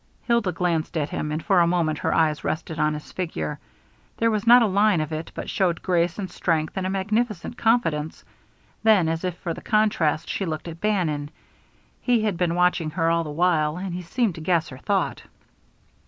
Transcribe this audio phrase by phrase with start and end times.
[0.23, 3.59] Hilda glanced at him, and for a moment her eyes rested on his figure.
[4.17, 7.55] There was not a line of it but showed grace and strength and a magnificent
[7.55, 8.25] confidence.
[8.81, 11.29] Then, as if for the contrast, she looked at Bannon.
[12.01, 15.21] He had been watching her all the while, and he seemed to guess her thought.